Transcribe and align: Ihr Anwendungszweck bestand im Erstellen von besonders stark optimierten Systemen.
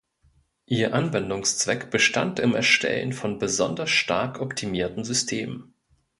Ihr 0.65 0.95
Anwendungszweck 0.95 1.91
bestand 1.91 2.39
im 2.39 2.55
Erstellen 2.55 3.13
von 3.13 3.37
besonders 3.37 3.91
stark 3.91 4.41
optimierten 4.41 5.03
Systemen. 5.03 5.75